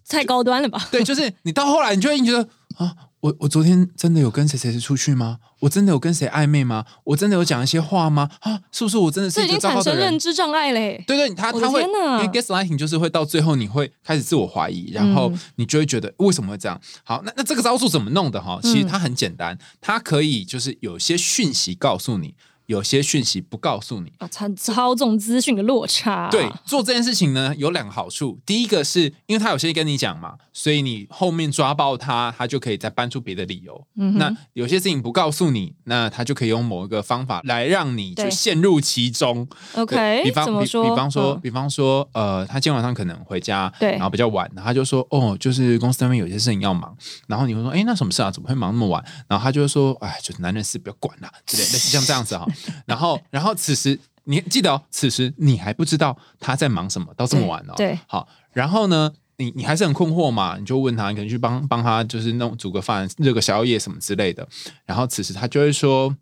[0.09, 0.89] 太高端了吧？
[0.91, 5.39] 对，就是你到后来，你就会觉得啊，我我昨天真的有跟谁谁谁出去吗？
[5.61, 6.85] 我真的有跟谁暧昧吗？
[7.05, 8.29] 我真的有讲一些话吗？
[8.41, 10.19] 啊，是不是我真的是一个这已经产糟糕的人生认？
[10.19, 11.05] 知障碍嘞。
[11.07, 16.81] 对对，他他会，因为 gaslighting 就是会到最后你会开始自我怀疑，然后嗯你就会觉得为什么会这样？
[17.05, 18.59] 好，那那这个招数怎么弄的哈？
[18.61, 22.35] 其实它很简单，它可以就是有些讯息告诉你，
[22.73, 24.11] 有些讯息不告诉你。
[24.19, 26.29] 啊，操操纵资讯的落差。
[26.31, 33.87] 对，做这件事情呢有两个好处，第一个是因为他有些跟你讲嘛，所以你后面抓爆他，他就可以再搬出别的理由。
[33.97, 39.47] 嗯那有些事情不告诉你，那他就可以用某一个方法来让你就陷入其中。
[39.75, 40.85] ，OK，比方比怎么说？
[40.89, 48.31] 比方说，嗯比方说，呃，他今天晚上可能回家，对然后比较晚，然后他就说，哦，就是公司那边有些事情要忙，然后你会说，哎，那什么事啊？
[48.31, 49.05] 怎么会忙那么晚？
[49.29, 52.47] 然后他就会说，哎，就是男人事不要管啦，之类类似像这样子哈。
[52.87, 57.75] 然后，然后此时你记得哦，此时你还不知道他在忙什么，到这么晚哦。
[57.77, 59.13] 对对好，然后呢？
[59.39, 60.57] 你你还是很困惑嘛？
[60.59, 64.47] 你就问他，你可能去帮帮他，就是弄煮个饭、热个宵夜什么之类的。
[64.85, 66.15] 然后此时他就会说：“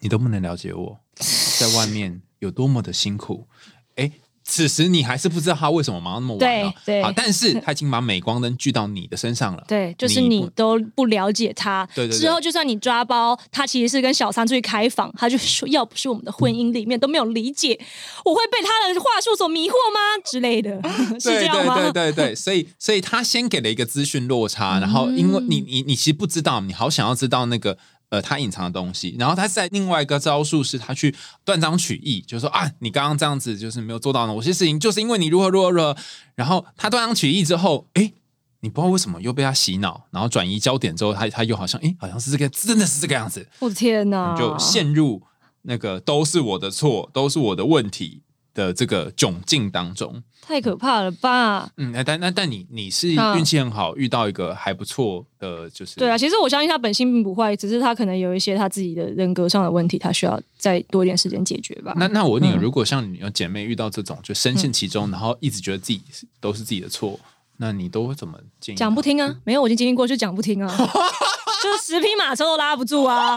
[0.00, 1.00] 你都不能了解我
[1.58, 3.46] 在外面有多么的辛苦。”
[3.96, 4.10] 哎，
[4.50, 6.72] 此时你还是不知道他为什么忙到那么晚、哦。
[6.86, 9.62] 对对好，但是他已经把镁光灯聚到你的身上了。
[9.68, 17.78] 对，就是你都不了解他，对对对之后就算你抓包，他其实是跟小三出去开房，他就说要不是我们的婚姻里面都没有理解，
[18.24, 20.80] 我会被他的话术所迷惑吗之类的，
[21.20, 21.74] 是这对样吗？
[21.74, 27.76] 对对对对，所以所以他先给了一个资讯落差，然后因为你你你其实不知道，你好想要知道那个。
[28.10, 35.96] 呃，他隐藏的东西，然后他在另外一个招数是他去断章取义，就是说啊，你刚刚这样子就是没有做到某些事情，就是因为你如何如何如何，
[36.34, 38.14] 然后他断章取义之后，诶，
[38.60, 45.22] 你不知道为什么又被他洗脑，然后转移焦点之后，他他又好像诶，好像是这个，真的是这个样子，我的天哪，就陷入
[45.62, 48.22] 那个都是我的错，都是我的问题
[48.58, 50.20] 的这个窘境当中。
[50.42, 51.70] 太可怕了吧？
[51.76, 61.92] 嗯，那但那但你你是嗯运气很好，遇到一个还不错的，就是对啊，其实我相信他本性并不坏，只是他可能有一些他自己的人格上的问题，他需要再多一点时间解决吧。
[61.96, 66.00] 那那我问你，嗯如果像你有姐妹遇到这种就深陷其中，然后一直觉得自己
[66.40, 67.20] 都是自己的错，
[67.58, 68.78] 那你都会怎么建议？
[68.78, 70.74] 讲不听啊，没有，我已经经历过，就讲不听啊，
[71.62, 73.36] 就是十匹马车都拉不住啊，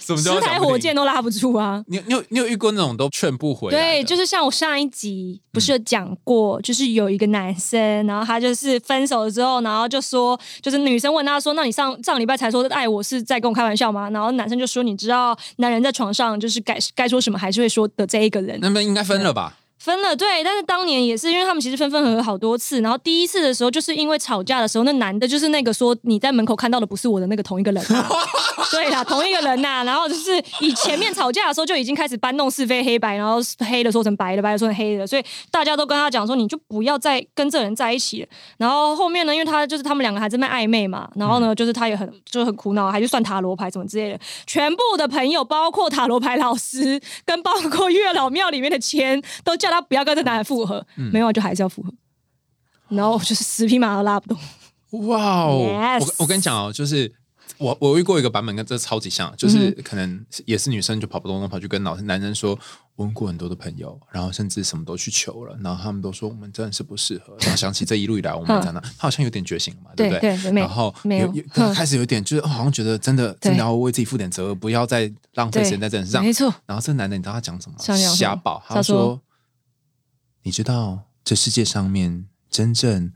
[0.00, 0.94] 什么叫十台火箭？
[0.94, 1.82] 都拉不住啊。
[1.86, 3.78] 你你有你有遇过那种都劝不回来？
[3.78, 19.56] 对，就是像我上一集不是有讲过，就是有一个男生，然后他就是分手了之后，然后就说，就是女生问他说：“那你上上礼拜才说爱我是在跟我开玩笑吗？”然后男生就说：“你知道男人在床上就是该该说什么还是会说的这一个人。”那么应该分了吧？
[19.82, 28.08] 分了，对，但是当年也是因为他们其实分分合合好多次，然后第一次的时候就是因为吵架的时候，那男的就是那个说你在门口看到的不是我的那个同一个人、啊，
[28.70, 38.28] 对啦，同一个人呐、然后就是以前面吵架的时候就已经开始搬弄是非黑白，然后黑的说成白的，白的说成黑的，所以大家都跟他讲说你就不要再跟这个人在一起了。
[38.58, 51.92] 然后后面呢，因为他就是他们两个还在那暧昧嘛，然后呢，就是他也很就很苦恼，还去算塔罗牌什么之类的，全部的朋友，包括塔罗牌老师，跟包括月老庙里面的钱，都叫他不要跟这男人复合，没有就还是要复合。
[52.88, 54.38] 然后就是十匹马都拉不动，
[55.08, 57.10] 哇哦 Yes 我我跟你讲哦，就是
[57.56, 62.50] 我我遇过一个版本跟这超级像，就是可能也是女生就跑不动动跑去跟老师男生说，
[62.96, 67.34] 我问过很多的朋友，然后甚至什么都去求了，然后他们都说我们真的是不适合。
[67.40, 70.20] 然后想起这一路以来我们这样的，他好像有点觉醒了嘛，对不对？
[70.20, 76.22] 对对没然后没有有哼开始有点就是、哦好像觉得真的真的要为自己负点责，不要再浪费时间在这人身上。
[76.22, 77.82] 没错，然后这个男的你知道他讲什么吗？
[77.82, 79.20] 想讲什么瞎宝，他他说说
[80.42, 83.12] ：“你知道这世界上面真正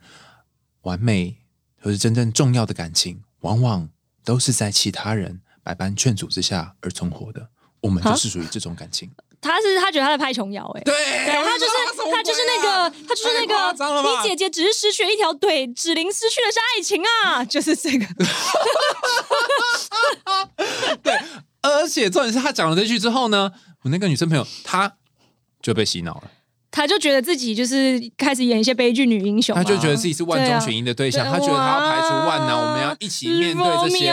[0.83, 1.39] 完美
[1.83, 3.91] 或是真正重要的感情，往往
[4.25, 7.49] 都是在其他人百般劝阻之下而存活的。
[7.81, 9.11] 我们就是属于这种感情。
[9.41, 11.73] 他是他觉得他在拍琼瑶，哎，对，对他就是
[12.11, 18.07] 他就是那个他就是那个，你姐姐只是失去了一条腿，芷玲失去的是爱情啊，就是这个。
[21.03, 21.21] 对，
[21.62, 24.97] 而且重点是他讲了这句之后呢，我那个女生朋友她
[25.61, 26.31] 就被洗脑了。
[26.77, 34.12] 他就觉得自己就是开始演一些悲剧女英雄，他就觉得自己是万中选一的对象，他觉得他要排除万难，我们要一起面对这些。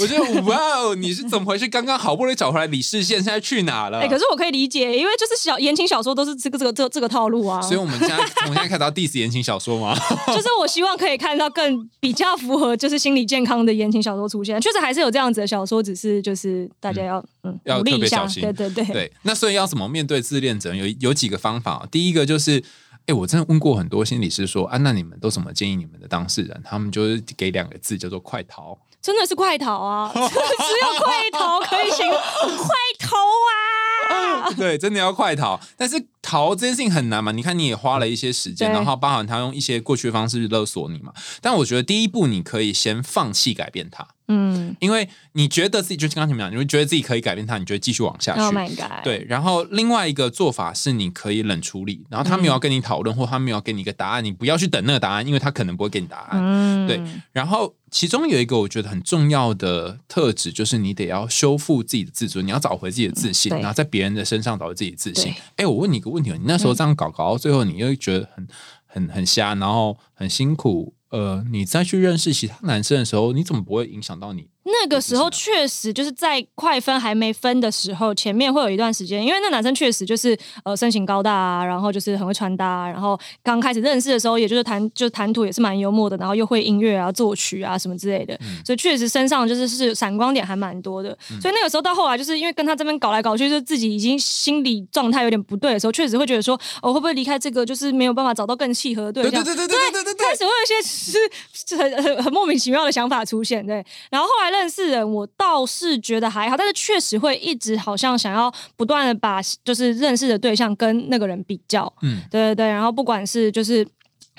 [0.00, 1.68] 我觉得哇哦，你是怎么回事？
[1.68, 4.00] 刚刚好不容易找回来李世宪，现在去哪了？
[4.02, 7.62] 哎，可是我可以理解，因为就是小言情小说都是这个这个这这个套路啊。
[7.62, 9.96] 所以我们现在从现在开始要 diss 言情小说吗？
[10.34, 14.60] 就是我希望可以看到更比较符合就是心理健康的言情小说出现。
[14.60, 17.28] 确实还是有这样子的小说，只是就是大家要嗯
[17.64, 18.42] 要特别小心。
[18.42, 19.12] 对对对对。
[19.22, 20.74] 那所以要怎么面对自恋者？
[20.74, 21.86] 有有几个方法。
[21.90, 22.62] 第一个就是，
[23.06, 26.62] 哎，我真的问过很多心理师说，啊，那你们都怎么建议你们的当事人？
[26.64, 28.78] 他们就是给两个字，叫做快逃。
[29.00, 30.08] 真的是快逃啊！
[30.14, 32.68] 只有快逃可以行，快
[33.00, 34.48] 逃啊！
[34.56, 35.58] 对，真的要快逃。
[35.76, 37.32] 但是逃这件事情很难嘛？
[37.32, 41.12] 你看，你也花了一些时间，然后包含他用一些过去的方式勒索你嘛。
[41.40, 44.06] 但我觉得第一步，你可以先放弃改变他。
[44.32, 48.40] 嗯，因为你觉得自己就是刚才你们讲，你会觉得自己可以改变他，你就会继续往下去。
[48.40, 49.04] Oh my god！
[49.04, 56.40] 对，然后另外一个做法是，你可以冷处理，然后他没有要跟你讨论，或他没有要给你一个答案，你不要去等那个答案，因为他可能不会给你答案。
[56.42, 57.00] 嗯，对。
[57.32, 65.34] 然后其中有一个我觉得很重要的特质，就是你得要修复自己的自尊，你要找回自己的自信，然后在别人的身上找回自己的自信。
[65.56, 68.48] 哎，我问你一个问题你那时候这样搞搞到最后，你又觉得很
[68.86, 70.94] 很很瞎，然后很辛苦。
[71.12, 74.48] 呃，你再去认识其他男生的时候，你怎么不会影响到你？
[74.64, 91.16] 那个时候确实就是在快分还没分的时候，前面会有一段时间，因为那男生确实就是呃身形高大啊，然后就是很会穿搭，然后刚开始认识的时候，也就是谈就谈吐也是蛮幽默的，然后又会音乐啊、作曲啊什么之类的，所以确实身上就是是闪光点还蛮多的。
[91.40, 99.42] 所以那个时候到后来，就是因为跟他这边搞来搞去，就自己已经心理状态有点不对的时候，确实会觉得说，我会不会离开这个，就是没有办法找到更契合的对象？
[99.42, 103.66] 对对对对对对对，开始会有一些是很很很莫名其妙的想法出现。
[103.66, 105.28] 对，然后后来认识人，我。
[105.42, 113.84] 倒是觉得还好，但是确实会一直好像想要不断的把就是认识的对象跟那个人比较，嗯，对对对，然后不管是就是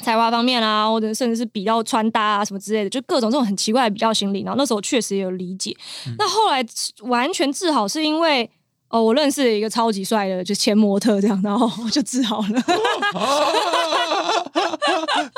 [0.02, 4.44] 才华方面啊，或者甚至是比较穿搭啊什么之类的，就各种这种很奇怪的比较心理。
[4.44, 5.76] 然后那时候确实也有理解，
[6.18, 6.66] 那后来
[7.02, 8.50] 完全治好是因为
[8.88, 12.64] 哦，我认识了一个超级帅的就前模特这样，然后我就治好了。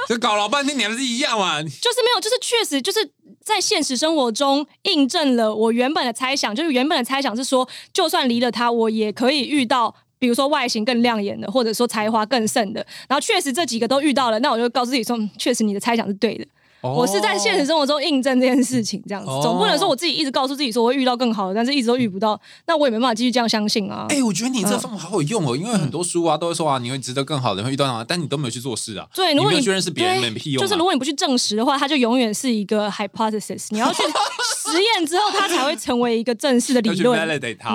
[0.08, 1.64] 就搞老半天，你还是一样嘛？
[1.64, 3.00] 就是没有，就是确实就是。
[3.46, 12.84] 在现实生活中印证了我原本的猜想，就是原本的猜想是说，就算离了他，我也可以遇到，比如说外形更亮眼的，或者说才华更盛的。
[13.08, 16.46] 然后确实这几个都遇到了，那我就告诉自己说，确实你的猜想是对的。
[16.94, 24.06] 我是在现实生活中印证这件事情，这样子总不能说我自己一直告诉自己说我会遇到更好的，但是一直都遇不到，那我也没办法继续这样相信啊。
[24.10, 29.08] 哎，我觉得你这方法好有用哦，因为很多书啊都会说啊，你会值得更好的，会遇到啊，但你都没有去做事啊。
[29.14, 30.62] 对，如果你去认识别人，没屁用。
[30.62, 33.68] 就是如果你不去证实的话，它就永远是一个 hypothesis。
[33.70, 34.04] 你要去
[34.66, 37.16] 实验之后，它才会成为一个正式的理论。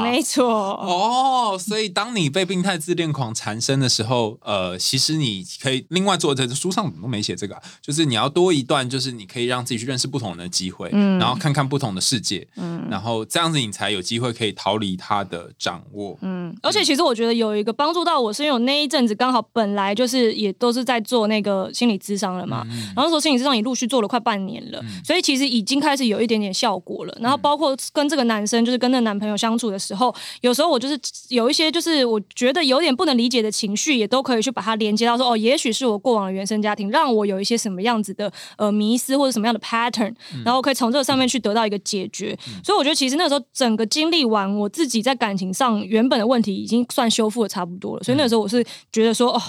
[0.03, 0.45] 没错。
[0.45, 9.81] 哦，所以当你被病态自恋狂缠身的时候，呃，其实你可以另外做这书上怎么都没写这个，就是你要多一段，就是你可以让自己。
[9.81, 16.55] 去认识不同的机会，嗯，然后看看不同的世界，嗯，然后这样子你才有机会可以逃离他的掌握，嗯。
[16.63, 22.63] 而且其实我觉得有一个帮助到我，是因为我那一阵子刚好本来就是也都是在做那个心理咨商了嘛，
[22.95, 27.17] 然后说心理咨商也陆续做了快半年了，所以其实已经开始有一点点效果了。
[27.23, 39.61] 然后包括跟这个男生，就是跟那男朋友相处的时候，有时候我就是有一些就是我觉得有点不能理解的情绪，也都可以去把它连接到说，哦，也许是我过往的原生家庭让我有一些什么样子的呃迷失或者什么样的。
[39.61, 40.13] pattern，
[40.43, 49.41] 然后可以从这个上面去得到一个解决，所以我觉得其实那个时候整个经历完，我自己在感情上原本的问题已经算修复的差不多了，所以那个时候我是觉得说，哦，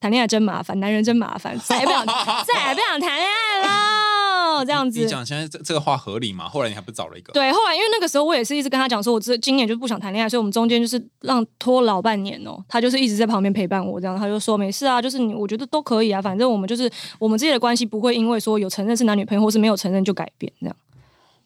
[0.00, 2.06] 谈恋爱真麻烦，男人真麻烦，再也不想
[2.46, 3.35] 再也不想谈恋爱了。
[4.64, 6.48] 这样子，你讲现在这这个话合理吗？
[6.48, 7.32] 后来你还不找了一个？
[7.32, 12.62] 对，后来因为那个时候我也是一直跟他讲说，我这今年就不想谈恋爱，所以我们中间就是让拖老半年哦。
[12.68, 20.76] 他就是一直在旁边陪伴我，这样他就说没事啊，就是你我觉得都可以啊，反正我们就是我们之间的关系不会因为说有承认是男女朋友或是没有承认就改变这样。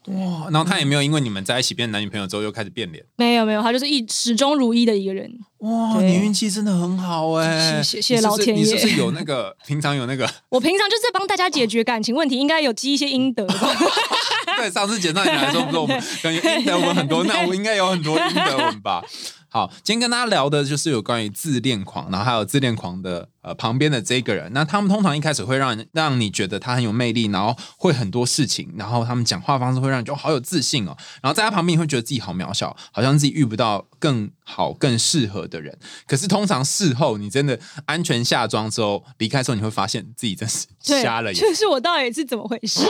[0.07, 5.31] 哇，然后他也没有因为你们在一起变男女朋友之后又开始变脸，没有没有，他就是一始终如一的一个人。
[5.59, 8.63] 哇，你运气真的很好哎，谢谢老天爷。
[8.63, 10.29] 你是不是有那个 平常有那个？
[10.49, 13.47] 我平常就是帮大家解决感情问题，应该有积一些阴德。
[14.57, 19.05] 对，上次简单你来说，不是我们 感觉阴德文很多，那我应该有很多阴德文吧？
[19.53, 24.49] 好，今天跟大家聊的就是有关于自恋狂，然后还有自恋狂的呃旁边的这个人。
[24.55, 30.97] 那他们通常一开始会让你让你觉得他很有魅力，然后会很多事情，然后他们讲话方式会让你觉得好有自信哦。
[31.21, 35.79] 然后在他旁边，你会觉得自己好渺小，好像自己遇不到更好、更适合的人。
[36.09, 41.41] 可是通常事后你真的安全下装之后离开之后，你会发现自己真是 瞎了眼。
[41.41, 42.81] 就是我到底是怎么回事？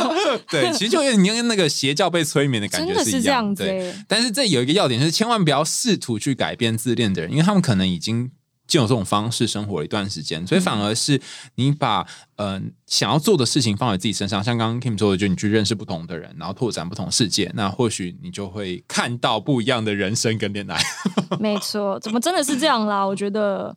[0.48, 8.30] 对，其实就有点跟那个邪教被催眠的感觉真的是一这样子、对，欸，但是这有一个要点，就是千万不要试图去改变自恋的人，因为他们可能已经
[8.70, 11.20] 就有这种方式生活了一段时间，所以反而是
[11.56, 12.06] 你把
[12.36, 20.80] 呃想要做的事情放在自己身上，像刚刚 Kim 说的，就你去认识不同的人，然后拓展不同世界，那或许你就会看到不一样的人生跟恋爱。
[21.40, 23.04] 没错，怎么真的是这样啦？
[23.04, 23.76] 我觉得，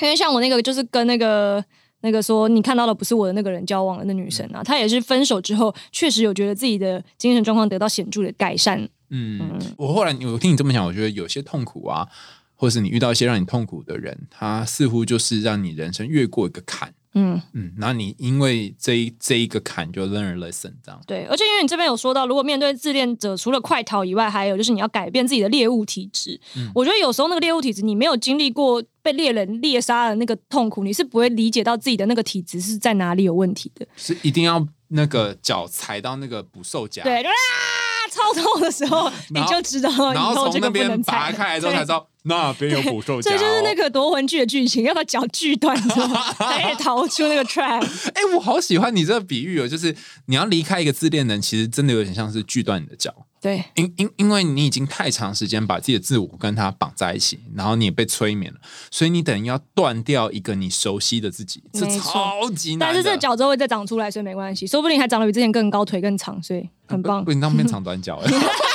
[0.00, 1.62] 因为像我那个就是跟那个。
[2.00, 8.86] 那个说你看到的不是我的那个人交往的那女生啊，她也是分手之后，确实有觉得自己的精神状况得到显著的改善。
[9.08, 12.06] 嗯，我后来我听你这么讲，我觉得有些痛苦啊，
[12.64, 16.94] 或是你遇到一些让你痛苦的人，他似乎就是让你人生越过一个坎。
[17.12, 20.98] 嗯，嗯，那你因为这一这一个坎就 learn a lesson 这样。
[21.06, 26.40] 对，而且因为你这边有说到，如果面对自恋者，除了快逃以外，还有就是你要改变自己的猎物体质。
[26.74, 33.86] 我觉得有时候那个猎物体质，你没有经历过被猎人猎杀的那个痛苦，你是不会理解到自己的那个体质是在哪里有问题的。
[33.94, 37.34] 是一定要那个脚踩到那个捕兽夹，对，就啊，
[38.10, 41.30] 超痛的时候， 你就知道以然后从那边拔。
[41.30, 43.32] 开来之后才知道那边有捕兽夹、哦。
[43.32, 47.82] 这就是那个夺魂剧的剧情，要把脚锯断才可以逃出那个 trap。
[48.14, 49.94] 哎、我好喜欢你这个比喻哦，就是
[50.26, 53.14] 你要离开一个自恋人，其实真的有点像是锯断你的脚。
[53.40, 58.58] 对，因因因为你已经太长时间把自己的自我跟他绑在一起，然后你也被催眠了，
[58.90, 62.88] 所以你等于要断掉一个你熟悉的自己，这超级难。
[62.88, 68.26] 但是这个脚之后会再长出来，所以没关系，说不定还长得比之前更高，腿更长，所以很棒 不，，你当变长短脚了。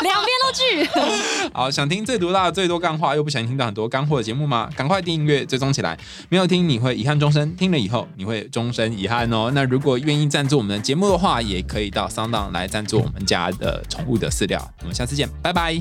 [0.02, 1.50] 两边都拒。
[1.52, 4.68] 好，想听最毒辣、最多干话，又不想听到很多干货的节目吗？
[4.76, 5.98] 赶快订阅追踪起来，
[6.28, 9.50] 没有听你会遗憾终身，听了以后你会终身遗憾哦。
[9.54, 14.60] 那如果愿意赞助我们的节目的话，也可以到桑当来赞助我们家的宠物的饲料。
[14.80, 15.80] 我们下次见，拜拜。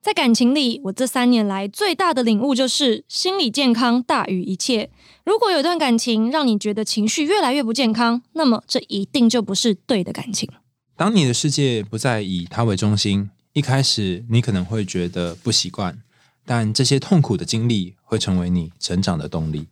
[0.00, 4.88] 在感情里，我这三年来最大的领悟就是心理健康大于一切。
[5.28, 10.48] 如果有段感情让你觉得情绪越来越不健康，那么这一定就不是对的感情。
[10.96, 15.98] 当你的世界不再以他为中心，一开始你可能会觉得不习惯，
[16.46, 19.68] 但这些痛苦的经历会成为你成长的动力。